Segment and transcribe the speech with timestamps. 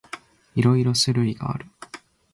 [0.55, 1.67] いろいろ種類がある。